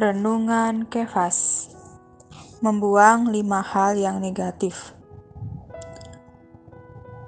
[0.00, 1.68] Renungan Kefas.
[2.64, 4.96] Membuang lima hal yang negatif.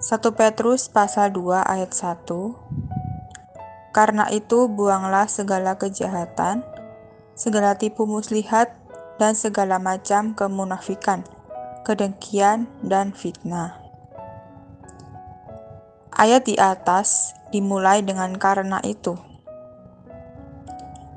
[0.00, 2.24] 1 Petrus pasal 2 ayat 1
[3.92, 6.64] Karena itu buanglah segala kejahatan,
[7.36, 8.72] segala tipu muslihat,
[9.20, 11.28] dan segala macam kemunafikan,
[11.84, 13.81] kedengkian, dan fitnah.
[16.22, 19.18] Ayat di atas dimulai dengan karena itu.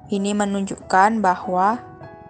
[0.10, 1.78] Ini menunjukkan bahwa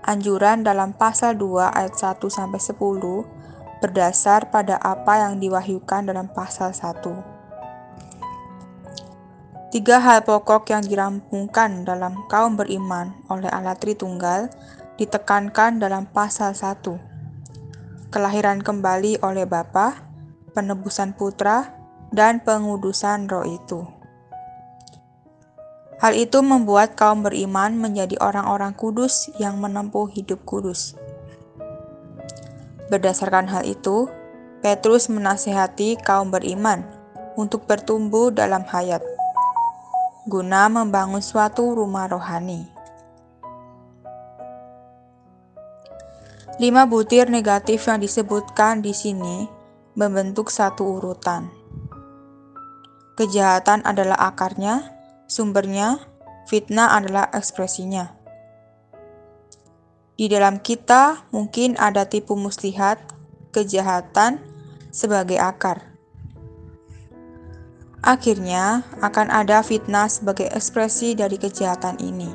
[0.04, 6.76] anjuran dalam pasal 2 ayat 1 sampai 10 berdasar pada apa yang diwahyukan dalam pasal
[6.76, 9.72] 1.
[9.72, 14.52] Tiga hal pokok yang dirampungkan dalam kaum beriman oleh Allah Tritunggal
[15.00, 18.12] ditekankan dalam pasal 1.
[18.12, 19.96] Kelahiran kembali oleh Bapa,
[20.52, 21.75] penebusan putra,
[22.16, 23.84] dan pengudusan roh itu.
[26.00, 30.96] Hal itu membuat kaum beriman menjadi orang-orang kudus yang menempuh hidup kudus.
[32.88, 34.08] Berdasarkan hal itu,
[34.64, 36.88] Petrus menasihati kaum beriman
[37.36, 39.04] untuk bertumbuh dalam hayat,
[40.28, 42.72] guna membangun suatu rumah rohani.
[46.56, 49.44] Lima butir negatif yang disebutkan di sini
[50.00, 51.65] membentuk satu urutan.
[53.16, 54.92] Kejahatan adalah akarnya,
[55.26, 56.04] Sumbernya,
[56.52, 58.12] fitnah adalah ekspresinya.
[60.20, 63.00] Di dalam kita mungkin ada tipu muslihat,
[63.56, 64.44] kejahatan
[64.92, 65.96] sebagai akar.
[68.04, 72.30] Akhirnya akan ada fitnah sebagai ekspresi dari kejahatan ini.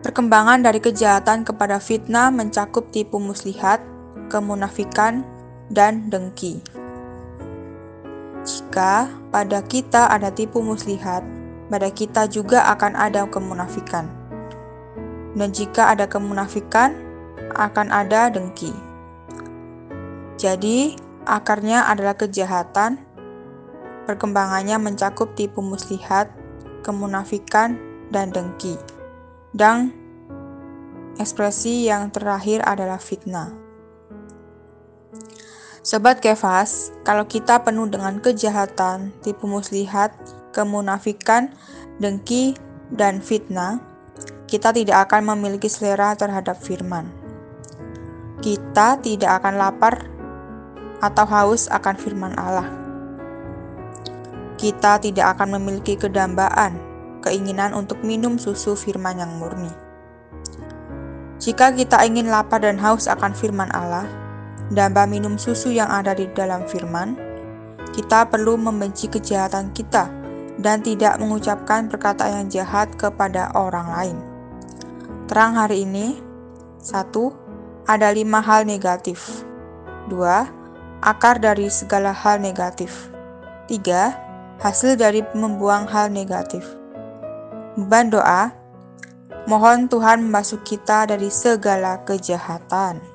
[0.00, 3.84] Perkembangan dari kejahatan kepada fitnah mencakup tipu muslihat,
[4.32, 5.22] kemunafikan,
[5.68, 6.79] dan dengki.
[8.40, 11.20] Jika pada kita ada tipu muslihat,
[11.68, 14.08] pada kita juga akan ada kemunafikan.
[15.36, 16.96] Dan jika ada kemunafikan,
[17.54, 18.72] akan ada dengki.
[20.40, 20.96] Jadi,
[21.28, 22.96] akarnya adalah kejahatan,
[24.08, 26.32] perkembangannya mencakup tipu muslihat,
[26.80, 27.76] kemunafikan,
[28.10, 28.74] dan dengki.
[29.54, 29.94] Dan
[31.20, 33.69] ekspresi yang terakhir adalah fitnah.
[35.80, 40.12] Sobat Kefas, kalau kita penuh dengan kejahatan, tipu muslihat,
[40.52, 41.56] kemunafikan,
[41.96, 42.52] dengki,
[42.92, 43.80] dan fitnah,
[44.44, 47.08] kita tidak akan memiliki selera terhadap firman.
[48.44, 50.04] Kita tidak akan lapar
[51.00, 52.68] atau haus akan firman Allah.
[54.60, 56.76] Kita tidak akan memiliki kedambaan,
[57.24, 59.72] keinginan untuk minum susu firman yang murni.
[61.40, 64.19] Jika kita ingin lapar dan haus akan firman Allah,
[64.70, 67.18] damba minum susu yang ada di dalam firman,
[67.90, 70.06] kita perlu membenci kejahatan kita
[70.62, 74.18] dan tidak mengucapkan perkataan yang jahat kepada orang lain.
[75.26, 76.22] Terang hari ini,
[76.78, 77.34] satu,
[77.90, 79.42] ada lima hal negatif.
[80.06, 80.46] Dua,
[81.02, 83.10] akar dari segala hal negatif.
[83.66, 84.14] Tiga,
[84.62, 86.62] hasil dari membuang hal negatif.
[87.74, 88.54] Beban doa,
[89.50, 93.09] mohon Tuhan membasuh kita dari segala kejahatan.